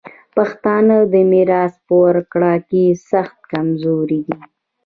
پښتانه 0.35 0.97
د 1.11 1.13
میراث 1.31 1.73
په 1.87 1.93
ورکړه 2.03 2.53
کي 2.69 2.83
سخت 3.11 3.37
کمزوري 3.51 4.21
دي. 4.27 4.39